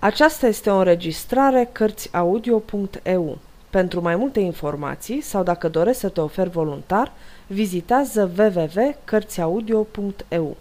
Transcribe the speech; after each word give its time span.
Aceasta 0.00 0.46
este 0.46 0.70
o 0.70 0.76
înregistrare 0.76 1.68
Cărțiaudio.eu. 1.72 3.38
Pentru 3.70 4.00
mai 4.00 4.16
multe 4.16 4.40
informații 4.40 5.20
sau 5.20 5.42
dacă 5.42 5.68
dorești 5.68 6.00
să 6.00 6.08
te 6.08 6.20
oferi 6.20 6.50
voluntar, 6.50 7.12
vizitează 7.46 8.30
www.cărțiaudio.eu. 8.38 10.56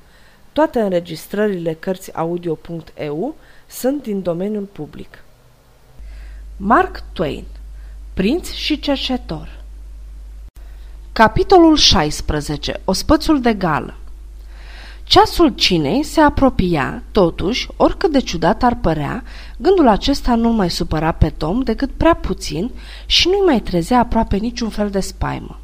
Toate 0.53 0.79
înregistrările 0.79 1.73
Cărțiaudio.eu 1.73 3.35
sunt 3.67 4.03
din 4.03 4.21
domeniul 4.21 4.63
public. 4.63 5.23
Mark 6.57 7.03
Twain 7.13 7.45
Prinț 8.13 8.51
și 8.51 8.79
cercetor 8.79 9.63
Capitolul 11.11 11.75
16 11.75 12.79
Ospățul 12.85 13.41
de 13.41 13.53
gală 13.53 13.96
Ceasul 15.07 15.49
cinei 15.55 16.03
se 16.03 16.19
apropia, 16.19 17.03
totuși, 17.11 17.67
oricât 17.77 18.11
de 18.11 18.19
ciudat 18.19 18.63
ar 18.63 18.75
părea, 18.75 19.23
gândul 19.57 19.87
acesta 19.87 20.35
nu 20.35 20.49
mai 20.49 20.69
supăra 20.69 21.11
pe 21.11 21.29
Tom 21.29 21.61
decât 21.61 21.89
prea 21.97 22.13
puțin 22.13 22.71
și 23.05 23.27
nu-i 23.27 23.45
mai 23.45 23.59
trezea 23.59 23.99
aproape 23.99 24.37
niciun 24.37 24.69
fel 24.69 24.89
de 24.89 24.99
spaimă. 24.99 25.59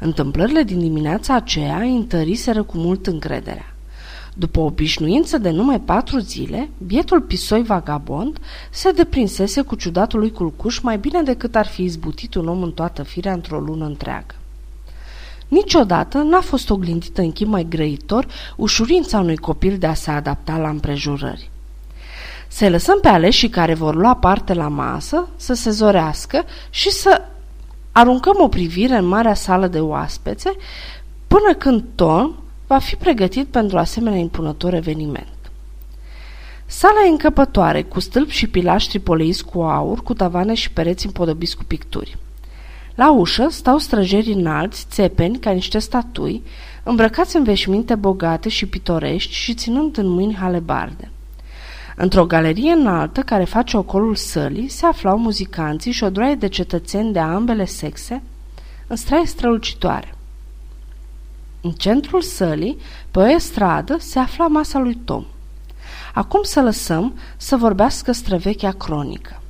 Întâmplările 0.00 0.62
din 0.62 0.78
dimineața 0.78 1.34
aceea 1.34 1.76
îi 1.76 1.96
întăriseră 1.96 2.62
cu 2.62 2.76
mult 2.76 3.06
încrederea. 3.06 3.74
După 4.34 4.60
o 4.60 4.64
obișnuință 4.64 5.38
de 5.38 5.50
numai 5.50 5.80
patru 5.80 6.18
zile, 6.18 6.70
bietul 6.86 7.20
pisoi 7.20 7.62
vagabond 7.62 8.38
se 8.70 8.90
deprinsese 8.90 9.62
cu 9.62 9.74
ciudatul 9.74 10.18
lui 10.18 10.32
culcuș 10.32 10.78
mai 10.78 10.98
bine 10.98 11.22
decât 11.22 11.56
ar 11.56 11.66
fi 11.66 11.82
izbutit 11.82 12.34
un 12.34 12.48
om 12.48 12.62
în 12.62 12.72
toată 12.72 13.02
firea 13.02 13.32
într-o 13.32 13.58
lună 13.58 13.84
întreagă. 13.84 14.34
Niciodată 15.54 16.18
n-a 16.18 16.40
fost 16.40 16.70
oglindită 16.70 17.20
în 17.20 17.32
chip 17.32 17.46
mai 17.46 17.66
grăitor 17.68 18.26
ușurința 18.56 19.18
unui 19.18 19.36
copil 19.36 19.78
de 19.78 19.86
a 19.86 19.94
se 19.94 20.10
adapta 20.10 20.56
la 20.56 20.68
împrejurări. 20.68 21.50
Să 22.48 22.68
lăsăm 22.68 23.00
pe 23.00 23.08
aleșii 23.08 23.48
care 23.48 23.74
vor 23.74 23.94
lua 23.94 24.14
parte 24.14 24.54
la 24.54 24.68
masă 24.68 25.28
să 25.36 25.54
se 25.54 25.70
zorească 25.70 26.44
și 26.70 26.90
să 26.90 27.22
aruncăm 27.92 28.36
o 28.38 28.48
privire 28.48 28.96
în 28.96 29.04
marea 29.04 29.34
sală 29.34 29.66
de 29.66 29.80
oaspețe 29.80 30.52
până 31.26 31.54
când 31.58 31.84
Tom 31.94 32.32
va 32.66 32.78
fi 32.78 32.96
pregătit 32.96 33.46
pentru 33.46 33.78
asemenea 33.78 34.18
impunător 34.18 34.74
eveniment. 34.74 35.50
Sala 36.66 37.04
e 37.06 37.08
încăpătoare, 37.08 37.82
cu 37.82 38.00
stâlpi 38.00 38.32
și 38.32 38.48
pilaștri 38.48 38.98
poleiți 38.98 39.44
cu 39.44 39.60
aur, 39.60 40.02
cu 40.02 40.14
tavane 40.14 40.54
și 40.54 40.70
pereți 40.70 41.06
împodobiți 41.06 41.56
cu 41.56 41.64
picturi. 41.64 42.18
La 42.94 43.10
ușă 43.10 43.46
stau 43.50 43.78
străjeri 43.78 44.32
înalți, 44.32 44.86
țepeni, 44.90 45.38
ca 45.38 45.50
niște 45.50 45.78
statui, 45.78 46.42
îmbrăcați 46.82 47.36
în 47.36 47.42
veșminte 47.42 47.94
bogate 47.94 48.48
și 48.48 48.66
pitorești 48.66 49.32
și 49.32 49.54
ținând 49.54 49.98
în 49.98 50.08
mâini 50.08 50.34
halebarde. 50.34 51.10
Într-o 51.96 52.26
galerie 52.26 52.72
înaltă 52.72 53.20
care 53.20 53.44
face 53.44 53.76
ocolul 53.76 54.14
sălii 54.14 54.68
se 54.68 54.86
aflau 54.86 55.18
muzicanții 55.18 55.92
și 55.92 56.04
o 56.04 56.10
droaie 56.10 56.34
de 56.34 56.48
cetățeni 56.48 57.12
de 57.12 57.18
ambele 57.18 57.64
sexe 57.64 58.22
în 58.86 58.96
straie 58.96 59.26
strălucitoare. 59.26 60.14
În 61.60 61.70
centrul 61.70 62.22
sălii, 62.22 62.76
pe 63.10 63.18
o 63.18 63.38
stradă, 63.38 63.96
se 63.98 64.18
afla 64.18 64.46
masa 64.46 64.78
lui 64.78 64.98
Tom. 65.04 65.24
Acum 66.14 66.42
să 66.42 66.60
lăsăm 66.60 67.18
să 67.36 67.56
vorbească 67.56 68.12
străvechea 68.12 68.70
cronică. 68.70 69.42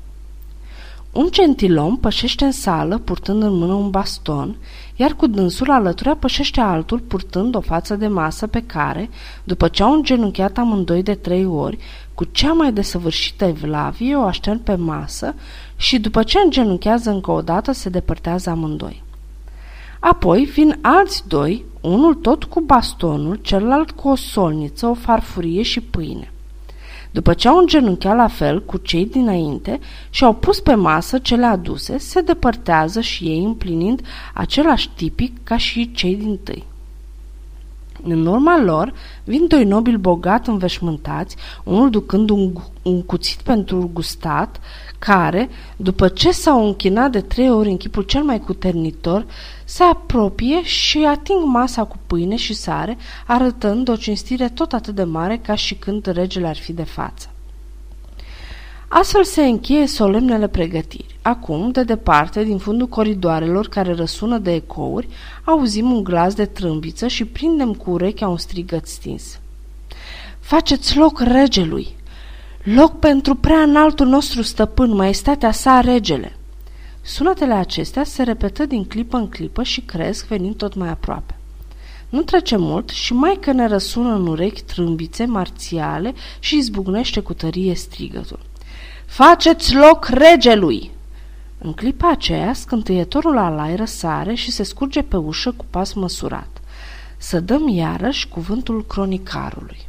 Un 1.15 1.29
gentilom 1.31 1.97
pășește 1.97 2.45
în 2.45 2.53
sală 2.53 2.98
purtând 2.98 3.43
în 3.43 3.55
mână 3.55 3.73
un 3.73 3.91
baston, 3.91 4.57
iar 4.97 5.12
cu 5.12 5.27
dânsul 5.27 5.71
alături 5.71 6.17
pășește 6.17 6.61
altul 6.61 6.98
purtând 6.98 7.55
o 7.55 7.61
față 7.61 7.97
de 7.97 8.06
masă 8.06 8.47
pe 8.47 8.62
care, 8.62 9.11
după 9.45 9.69
ce 9.69 9.83
au 9.83 9.93
îngenunchiat 9.93 10.59
amândoi 10.59 11.03
de 11.03 11.15
trei 11.15 11.47
ori, 11.47 11.79
cu 12.15 12.25
cea 12.25 12.53
mai 12.53 12.73
desăvârșită 12.73 13.45
evlavie 13.45 14.17
o 14.17 14.23
aștern 14.23 14.62
pe 14.62 14.75
masă 14.75 15.34
și 15.77 15.98
după 15.98 16.23
ce 16.23 16.39
îngenunchează 16.45 17.11
încă 17.11 17.31
o 17.31 17.43
dată 17.43 17.73
se 17.73 17.89
depărtează 17.89 18.51
amândoi. 18.51 19.03
Apoi 20.01 20.45
vin 20.45 20.78
alți 20.81 21.28
doi, 21.28 21.65
unul 21.81 22.15
tot 22.15 22.44
cu 22.44 22.61
bastonul, 22.61 23.34
celălalt 23.34 23.91
cu 23.91 24.09
o 24.09 24.15
solniță, 24.15 24.87
o 24.87 24.94
farfurie 24.94 25.62
și 25.62 25.81
pâine. 25.81 26.34
După 27.14 27.34
ce 27.34 27.48
au 27.48 27.56
îngenunchiat 27.56 28.16
la 28.16 28.28
fel 28.28 28.62
cu 28.62 28.76
cei 28.76 29.06
dinainte 29.06 29.80
și 30.10 30.25
au 30.25 30.34
pus 30.34 30.60
pe 30.60 30.75
masă 30.75 31.19
cele 31.19 31.47
aduse, 31.47 31.98
se 31.98 32.20
depărtează 32.20 33.00
și 33.00 33.25
ei 33.25 33.44
împlinind 33.44 34.00
același 34.34 34.91
tipic 34.94 35.44
ca 35.44 35.56
și 35.56 35.92
cei 35.92 36.16
din 36.16 36.38
tâi. 36.42 36.64
În 38.06 38.26
urma 38.26 38.60
lor 38.60 38.92
vin 39.25 39.47
doi 39.47 39.65
nobili 39.65 39.97
bogat 39.97 40.47
înveșmântați, 40.47 41.37
unul 41.65 41.91
ducând 41.91 42.31
un, 42.31 42.53
un 42.82 43.03
cuțit 43.03 43.41
pentru 43.41 43.91
gustat, 43.92 44.60
care, 44.98 45.48
după 45.76 46.09
ce 46.09 46.31
s-au 46.31 46.66
închinat 46.66 47.10
de 47.10 47.20
trei 47.20 47.50
ori 47.50 47.69
în 47.69 47.76
chipul 47.76 48.03
cel 48.03 48.22
mai 48.22 48.41
cuternitor, 48.41 49.26
se 49.64 49.82
apropie 49.82 50.62
și 50.62 51.04
ating 51.04 51.44
masa 51.44 51.84
cu 51.84 51.97
pâine 52.06 52.37
și 52.37 52.54
sare, 52.54 52.97
arătând 53.26 53.88
o 53.88 53.97
cinstire 53.97 54.48
tot 54.48 54.72
atât 54.72 54.94
de 54.94 55.04
mare 55.04 55.37
ca 55.37 55.54
și 55.54 55.75
când 55.75 56.06
regele 56.06 56.47
ar 56.47 56.56
fi 56.56 56.72
de 56.72 56.84
față. 56.84 57.34
Astfel 58.97 59.25
se 59.25 59.43
încheie 59.43 59.87
solemnele 59.87 60.49
pregătiri. 60.49 61.19
Acum, 61.22 61.71
de 61.71 61.82
departe, 61.82 62.44
din 62.44 62.59
fundul 62.59 62.87
coridoarelor 62.87 63.69
care 63.69 63.94
răsună 63.94 64.38
de 64.38 64.55
ecouri, 64.55 65.09
auzim 65.44 65.91
un 65.91 66.05
glas 66.05 66.34
de 66.34 66.44
trâmbiță 66.44 67.06
și 67.06 67.25
prindem 67.25 67.72
cu 67.72 67.91
urechea 67.91 68.28
un 68.28 68.37
strigăt 68.37 68.87
stins. 68.87 69.38
Faceți 70.41 70.97
loc 70.97 71.21
regelui! 71.21 71.88
Loc 72.62 72.99
pentru 72.99 73.34
prea 73.34 73.60
înaltul 73.60 74.06
nostru 74.06 74.43
stăpân, 74.43 74.94
maestatea 74.94 75.53
sa 75.53 75.81
regele! 75.81 76.37
Sunetele 77.03 77.55
acestea 77.55 78.05
se 78.05 78.22
repetă 78.22 78.66
din 78.66 78.84
clipă 78.84 79.16
în 79.16 79.28
clipă 79.28 79.62
și 79.62 79.81
cresc 79.81 80.26
venind 80.26 80.56
tot 80.56 80.75
mai 80.75 80.88
aproape. 80.88 81.38
Nu 82.09 82.22
trece 82.22 82.56
mult 82.56 82.88
și 82.88 83.12
mai 83.12 83.38
că 83.41 83.53
ne 83.53 83.66
răsună 83.66 84.15
în 84.15 84.26
urechi 84.26 84.62
trâmbițe 84.62 85.25
marțiale 85.25 86.15
și 86.38 86.56
izbucnește 86.56 87.21
cu 87.21 87.34
tărie 87.34 87.75
strigătul. 87.75 88.38
Faceți 89.14 89.75
loc 89.75 90.06
regelui! 90.06 90.91
În 91.58 91.72
clipa 91.72 92.10
aceea, 92.10 92.52
scântâietorul 92.52 93.38
alai 93.38 93.76
răsare 93.76 94.34
și 94.34 94.50
se 94.50 94.62
scurge 94.62 95.02
pe 95.02 95.16
ușă 95.16 95.52
cu 95.56 95.64
pas 95.70 95.92
măsurat. 95.92 96.60
Să 97.16 97.41
dăm 97.41 97.69
iarăși 97.69 98.28
cuvântul 98.28 98.84
cronicarului. 98.86 99.86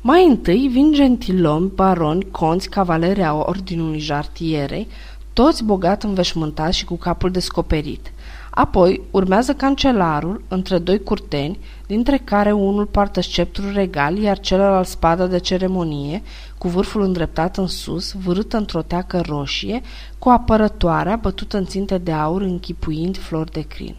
Mai 0.00 0.26
întâi 0.26 0.68
vin 0.72 0.92
gentilomi, 0.92 1.70
baroni, 1.74 2.30
conți, 2.30 2.68
cavaleri 2.68 3.22
a 3.22 3.34
ordinului 3.34 3.98
jartierei, 3.98 4.88
toți 5.32 5.64
bogat 5.64 6.02
înveșmântați 6.02 6.76
și 6.76 6.84
cu 6.84 6.96
capul 6.96 7.30
descoperit. 7.30 8.12
Apoi 8.54 9.00
urmează 9.10 9.54
cancelarul, 9.54 10.42
între 10.48 10.78
doi 10.78 11.02
curteni, 11.02 11.58
dintre 11.86 12.18
care 12.24 12.52
unul 12.52 12.86
poartă 12.86 13.20
sceptrul 13.20 13.72
regal, 13.72 14.18
iar 14.18 14.38
celălalt 14.38 14.86
spada 14.86 15.26
de 15.26 15.38
ceremonie, 15.38 16.22
cu 16.58 16.68
vârful 16.68 17.02
îndreptat 17.02 17.56
în 17.56 17.66
sus, 17.66 18.12
vârâtă 18.12 18.56
într-o 18.56 18.82
teacă 18.82 19.20
roșie, 19.20 19.80
cu 20.18 20.28
apărătoarea 20.28 21.16
bătută 21.16 21.56
în 21.56 21.66
ținte 21.66 21.98
de 21.98 22.12
aur, 22.12 22.42
închipuind 22.42 23.18
flori 23.18 23.50
de 23.50 23.60
crin. 23.60 23.96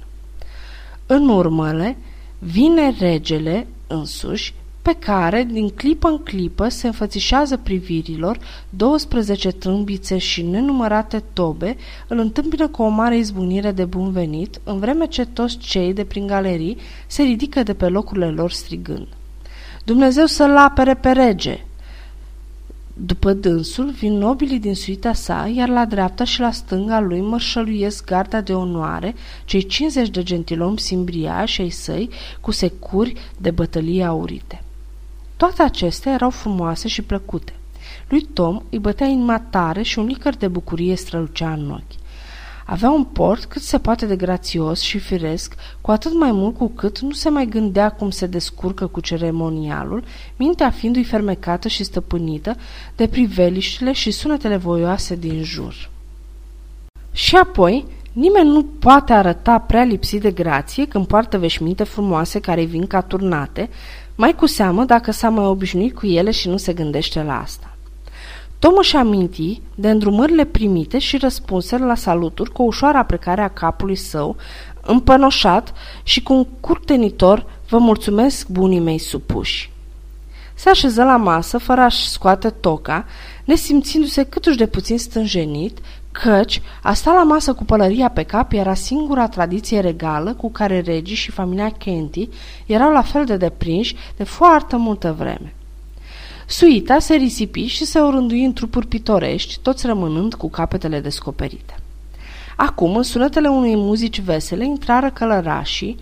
În 1.06 1.30
urmele, 1.30 1.98
vine 2.40 2.96
regele 3.00 3.68
însuși, 3.88 4.54
pe 4.86 4.94
care, 4.94 5.44
din 5.44 5.70
clipă 5.70 6.08
în 6.08 6.18
clipă, 6.18 6.68
se 6.68 6.88
înfățișează 6.88 7.58
privirilor 7.58 8.38
12 8.70 9.52
trâmbițe 9.52 10.18
și 10.18 10.42
nenumărate 10.42 11.24
tobe, 11.34 11.76
îl 12.08 12.20
întâmpină 12.20 12.68
cu 12.68 12.82
o 12.82 12.88
mare 12.88 13.18
izbunire 13.18 13.72
de 13.72 13.86
bun 13.86 14.12
venit, 14.12 14.62
în 14.64 14.80
vreme 14.80 15.06
ce 15.06 15.26
toți 15.26 15.58
cei 15.58 15.94
de 15.94 16.04
prin 16.04 16.28
galerii 16.28 16.78
se 17.08 17.24
ridică 17.24 17.64
de 17.64 17.74
pe 17.74 17.88
locurile 17.88 18.30
lor 18.30 18.52
strigând. 18.52 19.08
Dumnezeu 19.84 20.26
să-l 20.26 20.58
apere 20.58 20.96
pe 20.96 21.12
rege! 21.12 21.66
După 22.94 23.34
dânsul 23.34 23.90
vin 23.90 24.14
nobilii 24.14 24.60
din 24.60 24.76
suita 24.76 25.14
sa, 25.14 25.52
iar 25.56 25.70
la 25.70 25.86
dreapta 25.86 26.24
și 26.24 26.40
la 26.40 26.52
stânga 26.52 27.00
lui 27.00 27.22
mărșăluiesc 27.22 28.06
garda 28.06 28.42
de 28.42 28.54
onoare, 28.54 29.16
cei 29.46 29.66
50 29.66 30.10
de 30.10 30.24
gentilomi 30.24 30.80
simbriași 30.80 31.62
ai 31.62 31.70
săi, 31.70 32.10
cu 32.42 32.52
securi 32.52 33.14
de 33.38 33.52
bătălie 33.52 34.04
aurite. 34.04 34.60
Toate 35.38 35.64
acestea 35.64 36.14
erau 36.14 36.30
frumoase 36.30 36.88
și 36.88 37.02
plăcute. 37.02 37.54
Lui 38.10 38.22
Tom 38.22 38.62
îi 38.70 38.80
bătea 38.80 39.08
inima 39.08 39.40
tare 39.40 39.82
și 39.82 40.00
un 40.00 40.06
licăr 40.06 40.36
de 40.36 40.48
bucurie 40.48 40.96
strălucea 40.96 41.54
în 41.54 41.72
ochi. 41.72 42.04
Avea 42.66 42.90
un 42.90 43.04
port 43.04 43.46
cât 43.46 43.62
se 43.62 43.80
poate 43.80 44.06
de 44.06 44.16
grațios 44.16 44.80
și 44.80 45.00
firesc, 45.00 45.56
cu 45.82 45.92
atât 45.92 46.14
mai 46.14 46.32
mult 46.32 46.58
cu 46.58 46.68
cât 46.68 47.00
nu 47.00 47.12
se 47.12 47.30
mai 47.30 47.46
gândea 47.46 47.92
cum 47.92 48.10
se 48.10 48.26
descurcă 48.26 48.88
cu 48.88 49.00
ceremonialul, 49.00 50.04
mintea 50.36 50.70
fiindu-i 50.70 51.04
fermecată 51.04 51.68
și 51.68 51.84
stăpânită 51.84 52.56
de 52.96 53.08
priveliștile 53.08 53.92
și 53.92 54.12
sunetele 54.12 54.56
voioase 54.56 55.16
din 55.16 55.44
jur. 55.44 55.90
Și 57.12 57.36
apoi, 57.36 57.86
nimeni 58.16 58.50
nu 58.50 58.64
poate 58.64 59.14
arăta 59.14 59.60
prea 59.60 59.84
lipsit 59.84 60.22
de 60.22 60.32
grație 60.32 60.88
când 60.88 61.08
poartă 61.08 61.38
veșminte 61.38 61.84
frumoase 61.84 62.40
care 62.40 62.64
vin 62.64 62.88
ca 62.88 63.02
turnate, 63.02 63.70
mai 64.16 64.36
cu 64.36 64.46
seamă 64.46 64.84
dacă 64.84 65.12
s-a 65.12 65.30
mai 65.30 65.46
obișnuit 65.46 65.96
cu 65.96 66.06
ele 66.06 66.32
și 66.32 66.50
nu 66.50 66.58
se 66.58 66.74
gândește 66.74 67.24
la 67.24 67.42
asta. 67.42 67.76
Tom 68.60 68.74
își 68.78 68.96
aminti 68.96 69.62
de 69.76 69.90
îndrumările 69.90 70.46
primite 70.46 71.00
și 71.00 71.18
răspunsele 71.18 71.86
la 71.86 71.96
saluturi 71.96 72.52
cu 72.52 72.62
o 72.62 72.66
ușoară 72.66 72.98
aprecare 72.98 73.42
a 73.42 73.48
capului 73.48 73.96
său, 73.96 74.36
împănoșat 74.82 75.74
și 76.04 76.24
cu 76.24 76.34
un 76.34 76.46
curtenitor 76.60 77.46
vă 77.70 77.78
mulțumesc 77.78 78.48
bunii 78.48 78.80
mei 78.80 78.98
supuși. 78.98 79.72
Se 80.54 80.70
așeză 80.70 81.04
la 81.04 81.18
masă 81.18 81.58
fără 81.58 81.82
a-și 81.82 82.10
scoate 82.10 82.50
toca, 82.50 83.06
nesimțindu-se 83.46 84.24
câtuși 84.24 84.58
de 84.58 84.68
puțin 84.68 84.98
stânjenit, 84.98 85.78
căci 86.22 86.62
a 86.82 86.94
sta 86.94 87.14
la 87.14 87.24
masă 87.24 87.54
cu 87.54 87.64
pălăria 87.64 88.10
pe 88.10 88.24
cap 88.24 88.52
era 88.52 88.74
singura 88.74 89.28
tradiție 89.28 89.80
regală 89.80 90.34
cu 90.34 90.52
care 90.52 90.80
regii 90.80 91.16
și 91.16 91.32
familia 91.32 91.70
Kenty 91.70 92.30
erau 92.66 92.92
la 92.92 93.02
fel 93.02 93.26
de 93.26 93.38
deprinși 93.38 93.96
de 94.18 94.24
foarte 94.24 94.76
multă 94.76 95.16
vreme. 95.18 95.54
Suita 96.48 97.00
se 97.00 97.16
risipi 97.16 97.66
și 97.66 97.86
se 97.86 98.00
orândui 98.00 98.46
în 98.46 98.54
trupuri 98.54 98.88
pitorești, 98.88 99.60
toți 99.62 99.86
rămânând 99.86 100.34
cu 100.34 100.50
capetele 100.50 101.00
descoperite. 101.00 101.76
Acum, 102.56 102.96
în 102.96 103.04
sunetele 103.04 103.48
unei 103.48 103.76
muzici 103.76 104.22
vesele, 104.22 104.66
intrară 104.66 105.10
călărașii 105.10 105.98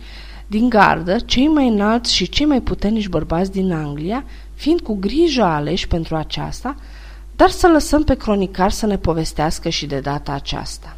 din 0.48 0.70
gardă, 0.70 1.20
cei 1.26 1.48
mai 1.48 1.68
înalți 1.68 2.16
și 2.16 2.30
cei 2.30 2.46
mai 2.46 2.62
puternici 2.62 3.08
bărbați 3.08 3.52
din 3.52 3.72
Anglia, 3.72 4.24
fiind 4.54 4.80
cu 4.80 4.96
grijă 4.96 5.44
aleși 5.44 5.88
pentru 5.88 6.16
aceasta, 6.16 6.76
dar 7.36 7.50
să 7.50 7.68
lăsăm 7.68 8.04
pe 8.04 8.16
cronicar 8.16 8.72
să 8.72 8.86
ne 8.86 8.98
povestească 8.98 9.70
și 9.70 9.86
de 9.86 10.00
data 10.00 10.32
aceasta. 10.32 10.96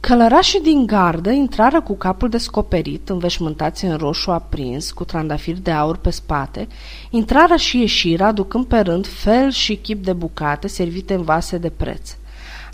Călărașii 0.00 0.60
din 0.60 0.86
gardă 0.86 1.30
intrară 1.30 1.80
cu 1.80 1.96
capul 1.96 2.28
descoperit, 2.28 3.08
înveșmântați 3.08 3.84
în 3.84 3.96
roșu 3.96 4.30
aprins, 4.30 4.90
cu 4.90 5.04
trandafiri 5.04 5.60
de 5.60 5.70
aur 5.70 5.96
pe 5.96 6.10
spate, 6.10 6.68
intrară 7.10 7.56
și 7.56 7.78
ieșiră, 7.78 8.24
aducând 8.24 8.64
pe 8.64 8.78
rând 8.78 9.06
fel 9.06 9.50
și 9.50 9.76
chip 9.76 10.04
de 10.04 10.12
bucate 10.12 10.66
servite 10.66 11.14
în 11.14 11.22
vase 11.22 11.58
de 11.58 11.70
preț. 11.70 12.10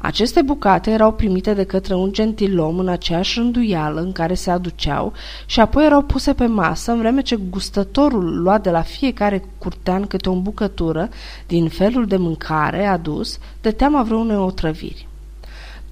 Aceste 0.01 0.43
bucate 0.43 0.91
erau 0.91 1.13
primite 1.13 1.55
de 1.55 1.65
către 1.65 1.95
un 1.95 2.13
gentilom 2.13 2.79
în 2.79 2.89
aceeași 2.89 3.39
rânduială 3.39 4.01
în 4.01 4.13
care 4.13 4.35
se 4.35 4.51
aduceau 4.51 5.13
și 5.47 5.61
apoi 5.61 5.85
erau 5.85 6.03
puse 6.03 6.33
pe 6.33 6.47
masă, 6.47 6.93
în 6.93 6.99
vreme 6.99 7.23
ce 7.23 7.37
gustătorul 7.37 8.43
lua 8.43 8.59
de 8.59 8.71
la 8.71 8.83
fiecare 8.83 9.45
curtean 9.59 10.07
câte 10.07 10.29
o 10.29 10.35
bucătură 10.35 11.09
din 11.47 11.69
felul 11.69 12.07
de 12.07 12.17
mâncare 12.17 12.87
adus, 12.87 13.39
de 13.61 13.71
teama 13.71 14.03
vreunei 14.03 14.37
otrăviri. 14.37 15.08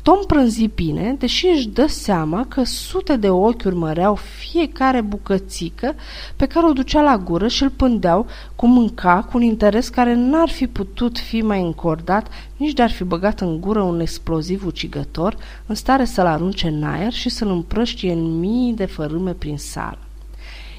Tom 0.06 0.24
prânzi 0.26 0.70
bine, 0.74 1.16
deși 1.18 1.46
își 1.46 1.68
dă 1.68 1.86
seama 1.86 2.46
că 2.48 2.62
sute 2.64 3.16
de 3.16 3.28
ochi 3.28 3.64
urmăreau 3.64 4.14
fiecare 4.14 5.00
bucățică 5.00 5.94
pe 6.36 6.46
care 6.46 6.66
o 6.66 6.72
ducea 6.72 7.02
la 7.02 7.16
gură 7.16 7.48
și 7.48 7.62
îl 7.62 7.70
pândeau 7.70 8.26
cu 8.56 8.66
mânca 8.66 9.26
cu 9.30 9.36
un 9.36 9.42
interes 9.42 9.88
care 9.88 10.14
n-ar 10.14 10.48
fi 10.48 10.66
putut 10.66 11.18
fi 11.18 11.40
mai 11.40 11.60
încordat 11.60 12.28
nici 12.56 12.72
de-ar 12.72 12.90
fi 12.90 13.04
băgat 13.04 13.40
în 13.40 13.60
gură 13.60 13.80
un 13.80 14.00
exploziv 14.00 14.66
ucigător 14.66 15.36
în 15.66 15.74
stare 15.74 16.04
să-l 16.04 16.26
arunce 16.26 16.68
în 16.68 16.82
aer 16.82 17.12
și 17.12 17.28
să-l 17.28 17.48
împrăștie 17.48 18.12
în 18.12 18.38
mii 18.38 18.72
de 18.72 18.84
fărâme 18.84 19.32
prin 19.32 19.58
sală. 19.58 19.98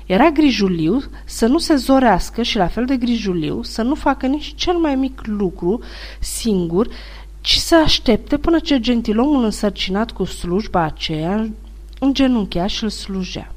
Era 0.06 0.30
grijuliu 0.30 1.04
să 1.26 1.46
nu 1.46 1.58
se 1.58 1.76
zorească 1.76 2.42
și 2.42 2.58
la 2.58 2.68
fel 2.68 2.86
de 2.86 2.98
grijuliu 2.98 3.64
să 3.64 3.82
nu 3.82 3.96
facă 3.96 4.26
nici 4.26 4.54
cel 4.56 4.74
mai 4.74 4.96
mic 4.96 5.22
lucru 5.26 5.82
singur 6.20 6.88
ci 7.48 7.58
să 7.58 7.76
aștepte 7.76 8.38
până 8.38 8.60
ce 8.60 8.80
gentilomul 8.80 9.44
însărcinat 9.44 10.12
cu 10.12 10.24
slujba 10.24 10.82
aceea 10.82 11.50
îngenunchea 12.00 12.68
și 12.68 12.84
îl 12.84 12.90
slujea. 12.90 13.52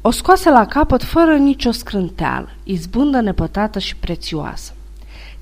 O 0.00 0.10
scoase 0.10 0.50
la 0.50 0.66
capăt 0.66 1.02
fără 1.02 1.36
nicio 1.36 1.70
scrânteală, 1.70 2.48
izbândă 2.64 3.20
nepătată 3.20 3.78
și 3.78 3.96
prețioasă. 3.96 4.74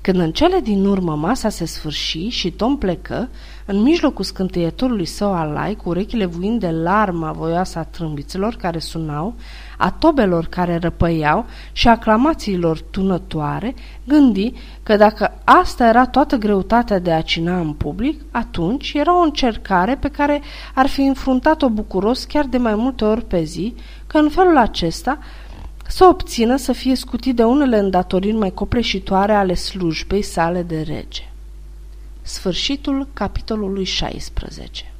Când 0.05 0.19
în 0.19 0.31
cele 0.31 0.59
din 0.59 0.85
urmă 0.85 1.15
masa 1.15 1.49
se 1.49 1.65
sfârși 1.65 2.27
și 2.27 2.51
Tom 2.51 2.77
plecă, 2.77 3.29
în 3.65 3.81
mijlocul 3.81 4.23
scântâietorului 4.23 5.05
său 5.05 5.33
alai, 5.33 5.75
cu 5.75 5.89
urechile 5.89 6.25
vuind 6.25 6.59
de 6.59 6.69
larma 6.69 7.31
voioasă 7.31 7.79
a 7.79 7.83
trâmbițelor 7.83 8.55
care 8.55 8.79
sunau, 8.79 9.33
a 9.77 9.91
tobelor 9.91 10.45
care 10.45 10.77
răpăiau 10.77 11.45
și 11.71 11.87
aclamațiilor 11.87 12.79
tunătoare, 12.79 13.73
gândi 14.03 14.53
că 14.83 14.95
dacă 14.95 15.39
asta 15.43 15.87
era 15.87 16.05
toată 16.05 16.35
greutatea 16.35 16.99
de 16.99 17.11
a 17.11 17.21
cina 17.21 17.59
în 17.59 17.73
public, 17.73 18.21
atunci 18.31 18.93
era 18.93 19.19
o 19.19 19.23
încercare 19.23 19.95
pe 19.95 20.09
care 20.09 20.41
ar 20.73 20.87
fi 20.87 21.01
înfruntat-o 21.01 21.69
bucuros 21.69 22.23
chiar 22.23 22.45
de 22.45 22.57
mai 22.57 22.75
multe 22.75 23.05
ori 23.05 23.25
pe 23.25 23.43
zi, 23.43 23.73
că 24.07 24.17
în 24.17 24.29
felul 24.29 24.57
acesta 24.57 25.19
să 25.87 26.05
obțină 26.05 26.57
să 26.57 26.71
fie 26.71 26.95
scutit 26.95 27.35
de 27.35 27.43
unele 27.43 27.77
îndatoriri 27.77 28.35
mai 28.35 28.53
copleșitoare 28.53 29.33
ale 29.33 29.53
slujbei 29.53 30.21
sale 30.21 30.61
de 30.61 30.81
rege. 30.81 31.31
Sfârșitul 32.21 33.07
capitolului 33.13 33.83
16 33.83 34.94